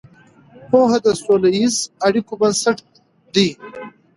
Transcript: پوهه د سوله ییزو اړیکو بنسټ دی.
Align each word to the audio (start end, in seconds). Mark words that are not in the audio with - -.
پوهه 0.69 0.97
د 1.05 1.07
سوله 1.23 1.49
ییزو 1.57 1.83
اړیکو 2.07 2.33
بنسټ 2.41 2.77
دی. 3.33 3.49